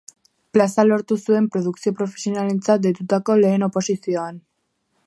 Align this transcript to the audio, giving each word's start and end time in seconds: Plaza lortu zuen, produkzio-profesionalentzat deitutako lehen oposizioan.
Plaza 0.55 0.85
lortu 0.87 1.17
zuen, 1.25 1.49
produkzio-profesionalentzat 1.57 2.85
deitutako 2.87 3.39
lehen 3.45 3.71
oposizioan. 3.71 4.43